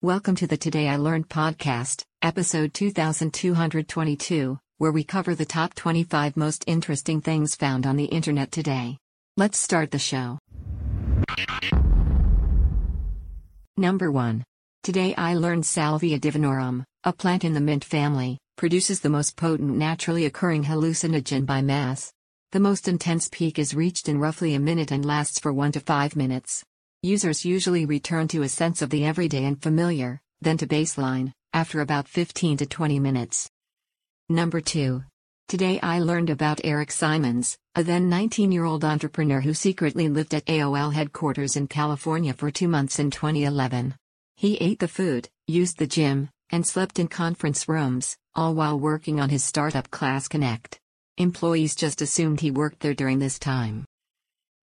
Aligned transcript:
Welcome 0.00 0.36
to 0.36 0.46
the 0.46 0.56
Today 0.56 0.88
I 0.88 0.94
Learned 0.94 1.28
podcast, 1.28 2.04
episode 2.22 2.72
2222, 2.72 4.56
where 4.76 4.92
we 4.92 5.02
cover 5.02 5.34
the 5.34 5.44
top 5.44 5.74
25 5.74 6.36
most 6.36 6.62
interesting 6.68 7.20
things 7.20 7.56
found 7.56 7.84
on 7.84 7.96
the 7.96 8.04
internet 8.04 8.52
today. 8.52 8.98
Let's 9.36 9.58
start 9.58 9.90
the 9.90 9.98
show. 9.98 10.38
Number 13.76 14.12
1. 14.12 14.44
Today 14.84 15.16
I 15.16 15.34
learned 15.34 15.66
Salvia 15.66 16.20
divinorum, 16.20 16.84
a 17.02 17.12
plant 17.12 17.42
in 17.42 17.54
the 17.54 17.60
mint 17.60 17.84
family, 17.84 18.38
produces 18.56 19.00
the 19.00 19.08
most 19.08 19.36
potent 19.36 19.76
naturally 19.76 20.26
occurring 20.26 20.62
hallucinogen 20.62 21.44
by 21.44 21.60
mass. 21.60 22.12
The 22.52 22.60
most 22.60 22.86
intense 22.86 23.28
peak 23.28 23.58
is 23.58 23.74
reached 23.74 24.08
in 24.08 24.20
roughly 24.20 24.54
a 24.54 24.60
minute 24.60 24.92
and 24.92 25.04
lasts 25.04 25.40
for 25.40 25.52
1 25.52 25.72
to 25.72 25.80
5 25.80 26.14
minutes. 26.14 26.62
Users 27.04 27.44
usually 27.44 27.86
return 27.86 28.26
to 28.26 28.42
a 28.42 28.48
sense 28.48 28.82
of 28.82 28.90
the 28.90 29.04
everyday 29.04 29.44
and 29.44 29.62
familiar, 29.62 30.20
then 30.40 30.56
to 30.56 30.66
baseline, 30.66 31.32
after 31.52 31.80
about 31.80 32.08
15 32.08 32.56
to 32.56 32.66
20 32.66 32.98
minutes. 32.98 33.48
Number 34.28 34.60
2. 34.60 35.04
Today 35.46 35.78
I 35.80 36.00
learned 36.00 36.28
about 36.28 36.60
Eric 36.64 36.90
Simons, 36.90 37.56
a 37.76 37.84
then 37.84 38.08
19 38.08 38.50
year 38.50 38.64
old 38.64 38.84
entrepreneur 38.84 39.40
who 39.40 39.54
secretly 39.54 40.08
lived 40.08 40.34
at 40.34 40.44
AOL 40.46 40.92
headquarters 40.92 41.54
in 41.54 41.68
California 41.68 42.34
for 42.34 42.50
two 42.50 42.66
months 42.66 42.98
in 42.98 43.12
2011. 43.12 43.94
He 44.34 44.56
ate 44.56 44.80
the 44.80 44.88
food, 44.88 45.28
used 45.46 45.78
the 45.78 45.86
gym, 45.86 46.30
and 46.50 46.66
slept 46.66 46.98
in 46.98 47.06
conference 47.06 47.68
rooms, 47.68 48.16
all 48.34 48.56
while 48.56 48.76
working 48.76 49.20
on 49.20 49.30
his 49.30 49.44
startup 49.44 49.88
Class 49.92 50.26
Connect. 50.26 50.80
Employees 51.16 51.76
just 51.76 52.02
assumed 52.02 52.40
he 52.40 52.50
worked 52.50 52.80
there 52.80 52.92
during 52.92 53.20
this 53.20 53.38
time. 53.38 53.84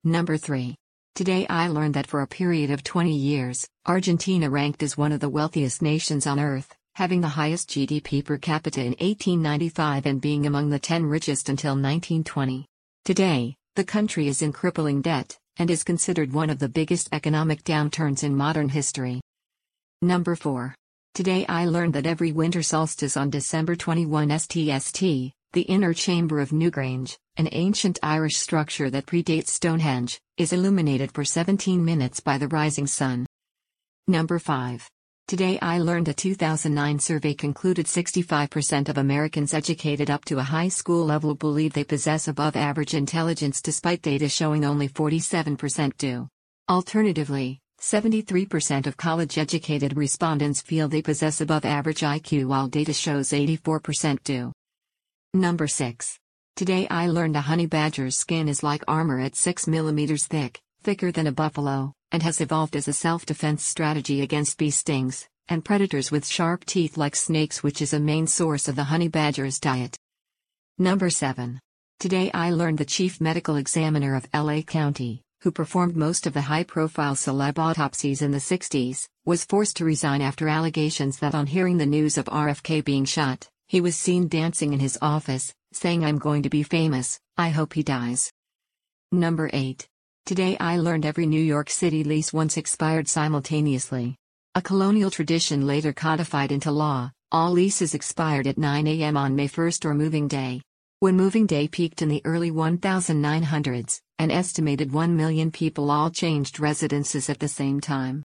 Number 0.03 0.35
3. 0.35 0.75
Today 1.15 1.47
I 1.49 1.69
learned 1.69 1.93
that 1.93 2.07
for 2.07 2.21
a 2.21 2.27
period 2.27 2.71
of 2.71 2.83
20 2.83 3.15
years, 3.15 3.65
Argentina 3.85 4.49
ranked 4.49 4.83
as 4.83 4.97
one 4.97 5.13
of 5.13 5.21
the 5.21 5.29
wealthiest 5.29 5.81
nations 5.81 6.27
on 6.27 6.41
earth, 6.41 6.75
having 6.95 7.21
the 7.21 7.29
highest 7.29 7.69
GDP 7.69 8.21
per 8.21 8.37
capita 8.37 8.81
in 8.81 8.97
1895 8.99 10.07
and 10.07 10.19
being 10.19 10.45
among 10.45 10.69
the 10.69 10.77
10 10.77 11.05
richest 11.05 11.47
until 11.47 11.71
1920. 11.71 12.65
Today, 13.05 13.55
the 13.77 13.85
country 13.85 14.27
is 14.27 14.41
in 14.41 14.51
crippling 14.51 15.01
debt, 15.01 15.37
and 15.55 15.71
is 15.71 15.85
considered 15.85 16.33
one 16.33 16.49
of 16.49 16.59
the 16.59 16.67
biggest 16.67 17.07
economic 17.13 17.63
downturns 17.63 18.25
in 18.25 18.35
modern 18.35 18.67
history. 18.67 19.21
Number 20.01 20.35
4. 20.35 20.75
Today 21.13 21.45
I 21.47 21.65
learned 21.67 21.93
that 21.93 22.05
every 22.05 22.33
winter 22.33 22.61
solstice 22.61 23.15
on 23.15 23.29
December 23.29 23.77
21 23.77 24.27
STST, 24.27 25.31
the 25.55 25.61
inner 25.61 25.93
chamber 25.93 26.41
of 26.41 26.49
Newgrange, 26.49 27.17
an 27.37 27.47
ancient 27.53 27.97
Irish 28.03 28.35
structure 28.35 28.89
that 28.89 29.05
predates 29.05 29.47
Stonehenge, 29.47 30.19
is 30.35 30.51
illuminated 30.51 31.13
for 31.13 31.23
17 31.23 31.83
minutes 31.83 32.19
by 32.19 32.37
the 32.37 32.49
rising 32.49 32.85
sun. 32.85 33.25
Number 34.05 34.37
5. 34.37 34.89
Today 35.29 35.57
I 35.61 35.79
learned 35.79 36.09
a 36.09 36.13
2009 36.13 36.99
survey 36.99 37.33
concluded 37.33 37.85
65% 37.85 38.89
of 38.89 38.97
Americans 38.97 39.53
educated 39.53 40.09
up 40.11 40.25
to 40.25 40.39
a 40.39 40.43
high 40.43 40.67
school 40.67 41.05
level 41.05 41.33
believe 41.35 41.71
they 41.71 41.85
possess 41.85 42.27
above 42.27 42.57
average 42.57 42.93
intelligence 42.93 43.61
despite 43.61 44.01
data 44.01 44.27
showing 44.27 44.65
only 44.65 44.89
47% 44.89 45.95
do. 45.95 46.27
Alternatively, 46.67 47.61
73% 47.79 48.87
of 48.87 48.97
college 48.97 49.37
educated 49.37 49.95
respondents 49.95 50.61
feel 50.61 50.89
they 50.89 51.01
possess 51.01 51.39
above 51.39 51.63
average 51.63 52.01
IQ 52.01 52.47
while 52.47 52.67
data 52.67 52.91
shows 52.91 53.29
84% 53.29 54.21
do. 54.25 54.51
Number 55.35 55.67
6. 55.67 56.17
Today 56.55 56.87
I 56.87 57.07
learned 57.07 57.35
a 57.35 57.41
honey 57.41 57.65
badger's 57.65 58.17
skin 58.17 58.47
is 58.47 58.63
like 58.63 58.85
armor 58.87 59.19
at 59.19 59.35
6 59.35 59.67
millimeters 59.67 60.27
thick, 60.27 60.61
thicker 60.81 61.11
than 61.11 61.27
a 61.27 61.33
buffalo, 61.33 61.91
and 62.13 62.23
has 62.23 62.39
evolved 62.39 62.77
as 62.77 62.87
a 62.87 62.93
self-defense 62.93 63.61
strategy 63.61 64.21
against 64.21 64.57
bee 64.57 64.69
stings, 64.69 65.27
and 65.49 65.65
predators 65.65 66.09
with 66.09 66.25
sharp 66.25 66.63
teeth 66.63 66.95
like 66.95 67.17
snakes 67.17 67.61
which 67.61 67.81
is 67.81 67.91
a 67.93 67.99
main 67.99 68.27
source 68.27 68.69
of 68.69 68.77
the 68.77 68.85
honey 68.85 69.09
badger's 69.09 69.59
diet. 69.59 69.97
Number 70.77 71.09
7. 71.09 71.59
Today 71.99 72.31
I 72.33 72.51
learned 72.51 72.77
the 72.77 72.85
chief 72.85 73.19
medical 73.19 73.57
examiner 73.57 74.15
of 74.15 74.29
LA 74.33 74.61
County, 74.61 75.21
who 75.41 75.51
performed 75.51 75.97
most 75.97 76.25
of 76.27 76.33
the 76.33 76.43
high-profile 76.43 77.15
celeb 77.15 77.59
autopsies 77.59 78.21
in 78.21 78.31
the 78.31 78.37
60s, 78.37 79.05
was 79.25 79.43
forced 79.43 79.75
to 79.75 79.83
resign 79.83 80.21
after 80.21 80.47
allegations 80.47 81.19
that 81.19 81.35
on 81.35 81.45
hearing 81.45 81.75
the 81.75 81.85
news 81.85 82.17
of 82.17 82.23
RFK 82.27 82.85
being 82.85 83.03
shot, 83.03 83.49
he 83.67 83.81
was 83.81 83.95
seen 83.95 84.27
dancing 84.27 84.73
in 84.73 84.79
his 84.79 84.97
office, 85.01 85.53
saying 85.73 86.05
I'm 86.05 86.17
going 86.17 86.43
to 86.43 86.49
be 86.49 86.63
famous, 86.63 87.19
I 87.37 87.49
hope 87.49 87.73
he 87.73 87.83
dies. 87.83 88.31
Number 89.11 89.49
8. 89.51 89.87
Today 90.25 90.57
I 90.59 90.77
learned 90.77 91.05
every 91.05 91.25
New 91.25 91.41
York 91.41 91.69
City 91.69 92.03
lease 92.03 92.31
once 92.31 92.57
expired 92.57 93.07
simultaneously. 93.07 94.15
A 94.55 94.61
colonial 94.61 95.11
tradition 95.11 95.67
later 95.67 95.93
codified 95.93 96.51
into 96.51 96.71
law, 96.71 97.11
all 97.31 97.51
leases 97.51 97.93
expired 97.93 98.47
at 98.47 98.57
9 98.57 98.87
a.m. 98.87 99.17
on 99.17 99.35
May 99.35 99.47
1st 99.47 99.85
or 99.85 99.93
moving 99.93 100.27
day. 100.27 100.61
When 100.99 101.15
moving 101.15 101.45
day 101.45 101.67
peaked 101.67 102.01
in 102.01 102.09
the 102.09 102.21
early 102.23 102.51
1900s, 102.51 103.99
an 104.17 104.31
estimated 104.31 104.93
1 104.93 105.15
million 105.15 105.51
people 105.51 105.91
all 105.91 106.09
changed 106.09 106.59
residences 106.59 107.29
at 107.29 107.39
the 107.39 107.47
same 107.47 107.81
time. 107.81 108.23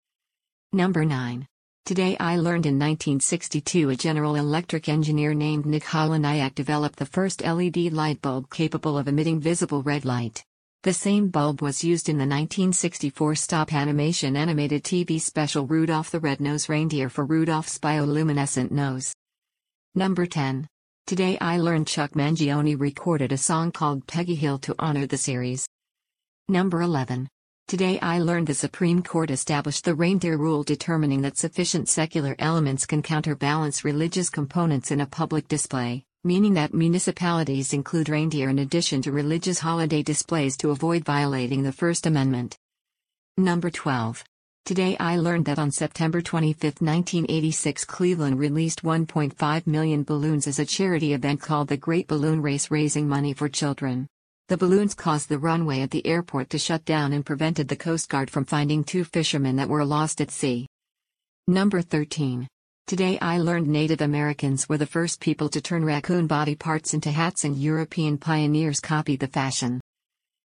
Number 0.73 1.05
9. 1.05 1.47
Today 1.85 2.17
I 2.21 2.37
learned 2.37 2.67
in 2.67 2.79
1962 2.79 3.91
a 3.91 3.97
General 3.97 4.37
Electric 4.37 4.89
engineer 4.89 5.35
named 5.35 5.67
Nick 5.67 5.83
Holonyak 5.83 6.55
developed 6.55 6.97
the 6.97 7.07
first 7.07 7.43
LED 7.43 7.93
light 7.93 8.23
bulb 8.23 8.49
capable 8.51 8.97
of 8.97 9.09
emitting 9.09 9.41
visible 9.41 9.83
red 9.83 10.05
light. 10.05 10.45
The 10.85 10.93
same 10.93 11.27
bulb 11.27 11.61
was 11.61 11.83
used 11.83 12.09
in 12.09 12.19
the 12.19 12.23
1964 12.23 13.35
stop 13.35 13.75
animation 13.75 14.37
animated 14.37 14.85
TV 14.85 15.21
special 15.21 15.67
Rudolph 15.67 16.13
the 16.13 16.21
Red-Nosed 16.21 16.69
Reindeer 16.69 17.09
for 17.09 17.25
Rudolph's 17.25 17.81
bioluminescent 17.81 18.71
nose. 18.71 19.13
Number 19.97 20.25
10. 20.25 20.69
Today 21.09 21.37
I 21.41 21.59
learned 21.59 21.89
Chuck 21.89 22.13
Mangione 22.13 22.79
recorded 22.79 23.33
a 23.33 23.37
song 23.37 23.73
called 23.73 24.07
Peggy 24.07 24.37
Hill 24.37 24.59
to 24.61 24.77
honor 24.79 25.09
the 25.09 25.19
series. 25.19 25.67
Number 26.49 26.81
11. 26.81 27.29
Today 27.73 27.99
I 28.01 28.19
learned 28.19 28.49
the 28.49 28.55
Supreme 28.55 29.03
Court 29.03 29.31
established 29.31 29.87
the 29.87 29.95
reindeer 29.95 30.37
rule 30.37 30.63
determining 30.63 31.23
that 31.23 31.39
sufficient 31.39 31.89
secular 31.89 32.37
elements 32.39 32.85
can 32.85 33.01
counterbalance 33.01 33.83
religious 33.83 34.29
components 34.29 34.91
in 34.91 35.01
a 35.01 35.07
public 35.07 35.49
display, 35.49 36.05
meaning 36.23 36.53
that 36.53 36.75
municipalities 36.75 37.73
include 37.73 38.11
reindeer 38.11 38.51
in 38.51 38.59
addition 38.59 39.01
to 39.01 39.11
religious 39.11 39.59
holiday 39.59 40.03
displays 40.03 40.55
to 40.59 40.69
avoid 40.69 41.07
violating 41.07 41.63
the 41.63 41.73
First 41.73 42.05
Amendment. 42.05 42.59
Number 43.39 43.71
12. 43.71 44.23
Today 44.67 44.95
I 45.01 45.17
learned 45.17 45.47
that 45.47 45.59
on 45.59 45.71
September 45.71 46.21
25, 46.21 46.63
1986, 46.83 47.87
Cleveland 47.87 48.39
released 48.39 48.83
1.5 48.83 49.67
million 49.67 50.05
balloons 50.05 50.47
as 50.47 50.59
a 50.59 50.67
charity 50.67 51.15
event 51.15 51.41
called 51.41 51.69
the 51.69 51.79
Great 51.79 52.07
Balloon 52.07 52.43
Race 52.43 52.71
raising 52.71 53.09
money 53.09 53.33
for 53.33 53.49
children. 53.49 54.09
The 54.49 54.57
balloons 54.57 54.95
caused 54.95 55.29
the 55.29 55.39
runway 55.39 55.81
at 55.81 55.91
the 55.91 56.07
airport 56.07 56.51
to 56.51 56.59
shut 56.59 56.85
down 56.85 57.13
and 57.13 57.25
prevented 57.25 57.69
the 57.69 57.77
Coast 57.77 58.09
Guard 58.09 58.31
from 58.31 58.45
finding 58.45 58.85
two 58.85 59.05
fishermen 59.05 59.57
that 59.57 59.69
were 59.69 59.85
lost 59.85 60.21
at 60.21 60.31
sea. 60.31 60.67
Number 61.47 61.81
13. 61.81 62.49
Today 62.87 63.19
I 63.21 63.39
learned 63.39 63.69
Native 63.69 64.01
Americans 64.01 64.69
were 64.69 64.77
the 64.77 64.87
first 64.87 65.21
people 65.21 65.49
to 65.49 65.61
turn 65.61 65.85
raccoon 65.85 66.27
body 66.27 66.55
parts 66.55 66.93
into 66.93 67.11
hats 67.11 67.45
and 67.45 67.57
European 67.57 68.19
pioneers 68.19 68.81
copied 68.81 69.21
the 69.21 69.29
fashion. 69.29 69.81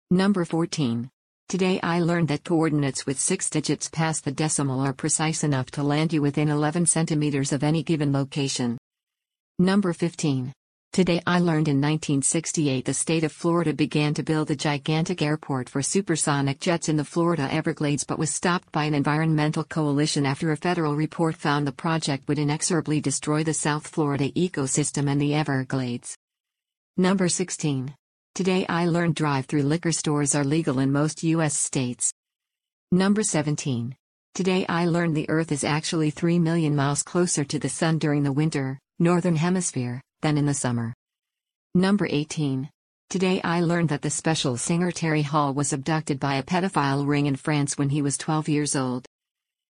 Number 0.09 0.45
14. 0.45 1.09
Today 1.49 1.79
I 1.83 1.99
learned 1.99 2.29
that 2.29 2.45
coordinates 2.45 3.05
with 3.05 3.19
six 3.19 3.49
digits 3.49 3.89
past 3.89 4.23
the 4.23 4.31
decimal 4.31 4.79
are 4.79 4.93
precise 4.93 5.43
enough 5.43 5.69
to 5.71 5.83
land 5.83 6.13
you 6.13 6.21
within 6.21 6.49
11 6.49 6.85
centimeters 6.85 7.51
of 7.51 7.61
any 7.61 7.83
given 7.83 8.13
location. 8.13 8.77
Number 9.59 9.93
15. 9.93 10.53
Today 10.93 11.21
I 11.25 11.39
learned 11.39 11.69
in 11.69 11.79
1968 11.79 12.83
the 12.83 12.93
state 12.93 13.23
of 13.23 13.31
Florida 13.31 13.73
began 13.73 14.13
to 14.13 14.23
build 14.23 14.51
a 14.51 14.57
gigantic 14.57 15.21
airport 15.21 15.69
for 15.69 15.81
supersonic 15.81 16.59
jets 16.59 16.89
in 16.89 16.97
the 16.97 17.05
Florida 17.05 17.47
Everglades 17.49 18.03
but 18.03 18.19
was 18.19 18.29
stopped 18.29 18.73
by 18.73 18.83
an 18.83 18.93
environmental 18.93 19.63
coalition 19.63 20.25
after 20.25 20.51
a 20.51 20.57
federal 20.57 20.97
report 20.97 21.37
found 21.37 21.65
the 21.65 21.71
project 21.71 22.27
would 22.27 22.37
inexorably 22.37 22.99
destroy 22.99 23.41
the 23.41 23.53
South 23.53 23.87
Florida 23.87 24.31
ecosystem 24.31 25.09
and 25.09 25.21
the 25.21 25.33
Everglades. 25.33 26.17
Number 26.97 27.29
16. 27.29 27.95
Today 28.35 28.65
I 28.67 28.85
learned 28.85 29.15
drive-through 29.15 29.63
liquor 29.63 29.93
stores 29.93 30.35
are 30.35 30.43
legal 30.43 30.79
in 30.79 30.91
most 30.91 31.23
US 31.23 31.55
states. 31.55 32.11
Number 32.91 33.23
17. 33.23 33.95
Today 34.35 34.65
I 34.67 34.87
learned 34.87 35.15
the 35.15 35.29
Earth 35.29 35.53
is 35.53 35.63
actually 35.63 36.09
3 36.09 36.37
million 36.39 36.75
miles 36.75 37.01
closer 37.01 37.45
to 37.45 37.59
the 37.59 37.69
Sun 37.69 37.99
during 37.99 38.23
the 38.23 38.33
winter, 38.33 38.77
Northern 38.99 39.37
Hemisphere 39.37 40.01
than 40.21 40.37
in 40.37 40.45
the 40.45 40.53
summer. 40.53 40.93
Number 41.75 42.07
18. 42.09 42.69
Today 43.09 43.41
I 43.43 43.61
learned 43.61 43.89
that 43.89 44.01
the 44.01 44.09
Specials 44.09 44.61
singer 44.61 44.91
Terry 44.91 45.21
Hall 45.21 45.53
was 45.53 45.73
abducted 45.73 46.19
by 46.19 46.35
a 46.35 46.43
pedophile 46.43 47.05
ring 47.05 47.25
in 47.25 47.35
France 47.35 47.77
when 47.77 47.89
he 47.89 48.01
was 48.01 48.17
12 48.17 48.47
years 48.47 48.75
old. 48.75 49.05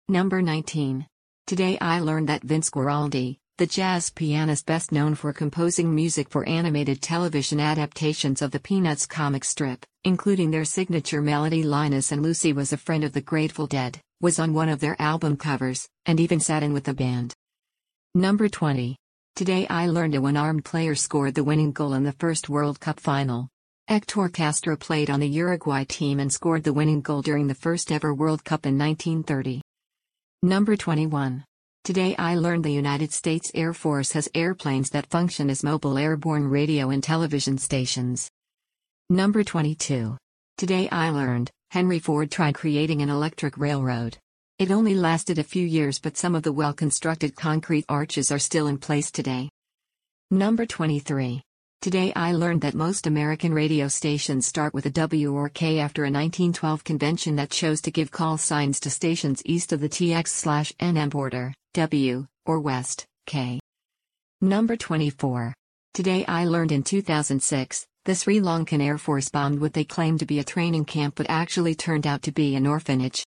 Number 0.10 0.42
19. 0.42 1.08
Today 1.48 1.78
I 1.80 2.00
learned 2.00 2.30
that 2.30 2.44
Vince 2.44 2.70
Guaraldi, 2.70 3.38
the 3.58 3.68
jazz 3.68 4.10
pianist 4.10 4.66
best 4.66 4.92
known 4.92 5.16
for 5.16 5.32
composing 5.34 5.94
music 5.94 6.30
for 6.30 6.48
animated 6.48 7.02
television 7.02 7.60
adaptations 7.60 8.42
of 8.42 8.52
the 8.52 8.60
Peanuts 8.60 9.06
comic 9.06 9.44
strip, 9.44 9.86
including 10.04 10.52
their 10.52 10.66
signature 10.66 11.22
melody 11.22 11.64
Linus 11.64 12.12
and 12.12 12.24
Lucy 12.24 12.54
was 12.54 12.74
a 12.74 12.78
friend 12.78 13.04
of 13.04 13.14
the 13.14 13.22
Grateful 13.22 13.68
Dead, 13.68 14.00
was 14.20 14.40
on 14.40 14.54
one 14.54 14.70
of 14.70 14.80
their 14.80 15.00
album 15.00 15.38
covers, 15.38 15.88
and 16.06 16.20
even 16.20 16.40
sat 16.40 16.64
in 16.64 16.74
with 16.74 16.86
the 16.86 16.94
band. 16.94 17.34
Number 18.16 18.50
20. 18.50 18.98
Today 19.36 19.66
I 19.70 19.88
learned 19.88 20.14
a 20.14 20.22
one 20.22 20.38
armed 20.38 20.66
player 20.66 20.94
scored 20.94 21.36
the 21.36 21.44
winning 21.44 21.72
goal 21.72 21.94
in 21.94 22.04
the 22.04 22.12
first 22.12 22.50
World 22.50 22.80
Cup 22.80 23.00
final. 23.00 23.48
Hector 23.88 24.30
Castro 24.30 24.76
played 24.76 25.10
on 25.10 25.20
the 25.20 25.28
Uruguay 25.28 25.84
team 25.86 26.20
and 26.20 26.32
scored 26.32 26.64
the 26.64 26.74
winning 26.74 27.02
goal 27.02 27.22
during 27.22 27.48
the 27.48 27.56
first 27.56 27.92
ever 27.92 28.14
World 28.14 28.44
Cup 28.44 28.66
in 28.66 28.78
1930. 28.78 29.62
Number 30.44 30.76
21. 30.76 31.44
Today 31.84 32.16
I 32.18 32.36
learned 32.36 32.64
the 32.64 32.72
United 32.72 33.12
States 33.12 33.52
Air 33.56 33.74
Force 33.74 34.12
has 34.12 34.30
airplanes 34.36 34.90
that 34.92 35.10
function 35.10 35.50
as 35.50 35.64
mobile 35.64 35.98
airborne 35.98 36.48
radio 36.48 36.90
and 36.90 37.02
television 37.02 37.58
stations. 37.58 38.30
Number 39.10 39.44
22. 39.44 40.18
Today 40.58 40.88
I 40.90 41.10
learned 41.10 41.50
Henry 41.72 42.00
Ford 42.00 42.30
tried 42.30 42.54
creating 42.54 43.02
an 43.02 43.10
electric 43.10 43.58
railroad. 43.58 44.18
It 44.62 44.70
only 44.70 44.94
lasted 44.94 45.40
a 45.40 45.44
few 45.44 45.66
years, 45.66 45.98
but 45.98 46.18
some 46.18 46.36
of 46.36 46.44
the 46.44 46.52
well 46.52 46.72
constructed 46.72 47.36
concrete 47.36 47.84
arches 47.90 48.32
are 48.32 48.38
still 48.38 48.68
in 48.68 48.78
place 48.78 49.10
today. 49.10 49.50
Number 50.30 50.68
23. 50.68 51.42
Today 51.82 52.14
I 52.16 52.34
learned 52.34 52.62
that 52.62 52.76
most 52.76 53.08
American 53.08 53.56
radio 53.56 53.88
stations 53.88 54.46
start 54.46 54.76
with 54.76 54.86
a 54.86 54.92
W 54.92 55.34
or 55.34 55.50
K 55.50 55.80
after 55.80 56.04
a 56.04 56.14
1912 56.14 56.84
convention 56.84 57.38
that 57.38 57.50
chose 57.50 57.82
to 57.82 57.90
give 57.90 58.12
call 58.12 58.38
signs 58.38 58.80
to 58.82 58.92
stations 58.92 59.42
east 59.46 59.74
of 59.74 59.80
the 59.80 59.90
TX/NM 59.90 61.10
border, 61.10 61.56
W, 61.74 62.28
or 62.46 62.60
west, 62.60 63.08
K. 63.26 63.60
Number 64.42 64.76
24. 64.76 65.56
Today 65.96 66.24
I 66.28 66.46
learned 66.46 66.72
in 66.72 66.84
2006, 66.84 67.88
the 68.06 68.14
Sri 68.14 68.40
Lankan 68.40 68.80
Air 68.80 69.00
Force 69.00 69.30
bombed 69.30 69.60
what 69.60 69.74
they 69.74 69.86
claimed 69.86 70.20
to 70.20 70.28
be 70.28 70.38
a 70.38 70.44
training 70.44 70.86
camp 70.86 71.16
but 71.16 71.26
actually 71.32 71.74
turned 71.74 72.06
out 72.06 72.22
to 72.22 72.32
be 72.32 72.54
an 72.54 72.68
orphanage. 72.68 73.26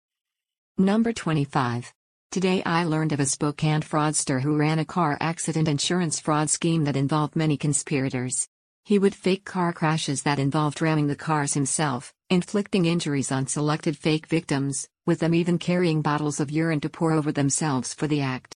Number 0.80 1.14
25. 1.14 1.94
Today 2.32 2.64
I 2.66 2.84
learned 2.86 3.12
of 3.12 3.20
a 3.20 3.28
Spokane 3.28 3.82
fraudster 3.82 4.42
who 4.42 4.58
ran 4.58 4.80
a 4.80 4.86
car 4.86 5.16
accident 5.22 5.68
insurance 5.68 6.20
fraud 6.20 6.50
scheme 6.50 6.86
that 6.86 6.96
involved 6.96 7.36
many 7.36 7.58
conspirators. 7.58 8.48
He 8.84 8.98
would 8.98 9.14
fake 9.14 9.46
car 9.46 9.72
crashes 9.72 10.24
that 10.24 10.40
involved 10.40 10.82
ramming 10.82 11.06
the 11.06 11.16
cars 11.16 11.54
himself, 11.54 12.12
inflicting 12.32 12.86
injuries 12.86 13.32
on 13.32 13.46
selected 13.46 13.96
fake 13.96 14.26
victims, 14.26 14.88
with 15.06 15.20
them 15.20 15.36
even 15.36 15.60
carrying 15.60 16.02
bottles 16.02 16.40
of 16.40 16.50
urine 16.50 16.80
to 16.80 16.90
pour 16.90 17.12
over 17.12 17.32
themselves 17.32 17.94
for 17.94 18.08
the 18.08 18.22
act. 18.22 18.56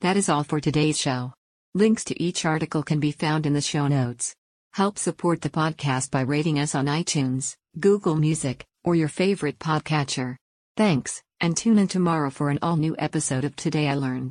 That 0.00 0.16
is 0.16 0.30
all 0.30 0.44
for 0.44 0.60
today's 0.60 0.98
show. 0.98 1.34
Links 1.74 2.04
to 2.04 2.22
each 2.22 2.46
article 2.46 2.82
can 2.82 3.00
be 3.00 3.12
found 3.12 3.44
in 3.44 3.52
the 3.52 3.60
show 3.60 3.86
notes. 3.86 4.34
Help 4.72 4.98
support 4.98 5.40
the 5.40 5.50
podcast 5.50 6.10
by 6.10 6.20
rating 6.20 6.58
us 6.58 6.74
on 6.74 6.86
iTunes, 6.86 7.56
Google 7.78 8.14
Music, 8.14 8.64
or 8.84 8.94
your 8.94 9.08
favorite 9.08 9.58
podcatcher. 9.58 10.36
Thanks, 10.76 11.22
and 11.40 11.56
tune 11.56 11.78
in 11.78 11.88
tomorrow 11.88 12.30
for 12.30 12.50
an 12.50 12.58
all 12.62 12.76
new 12.76 12.94
episode 12.98 13.44
of 13.44 13.56
Today 13.56 13.88
I 13.88 13.94
Learned. 13.94 14.26